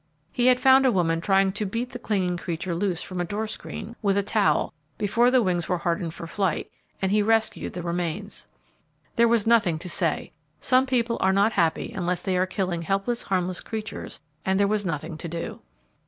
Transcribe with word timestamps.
He 0.31 0.47
had 0.47 0.59
found 0.59 0.83
a 0.87 0.91
woman 0.91 1.21
trying 1.21 1.51
to 1.51 1.63
beat 1.63 1.91
the 1.91 1.99
clinging 1.99 2.35
creature 2.35 2.73
loose 2.73 3.03
from 3.03 3.21
a 3.21 3.23
door 3.23 3.45
screen, 3.45 3.95
with 4.01 4.17
a 4.17 4.23
towel, 4.23 4.73
before 4.97 5.29
the 5.29 5.43
wings 5.43 5.69
were 5.69 5.77
hardened 5.77 6.15
for 6.15 6.25
flight, 6.25 6.71
and 7.03 7.11
he 7.11 7.21
rescued 7.21 7.73
the 7.73 7.83
remains. 7.83 8.47
There 9.15 9.27
was 9.27 9.45
nothing 9.45 9.77
to 9.77 9.87
say; 9.89 10.31
some 10.59 10.87
people 10.87 11.19
are 11.21 11.31
not 11.31 11.51
happy 11.51 11.91
unless 11.93 12.23
they 12.23 12.35
are 12.35 12.47
killing 12.47 12.81
helpless, 12.81 13.21
harmless 13.21 13.61
creatures; 13.61 14.19
and 14.43 14.59
there 14.59 14.67
was 14.67 14.87
nothing 14.87 15.19
to 15.19 15.27
do. 15.27 15.59